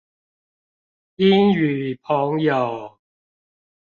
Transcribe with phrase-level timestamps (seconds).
[1.17, 2.97] 英語朋友